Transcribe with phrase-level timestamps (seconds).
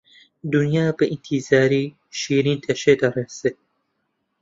[0.53, 1.85] دونیا بە ئیتیزاری،
[2.19, 3.51] شیرین تەشی دەڕێسێ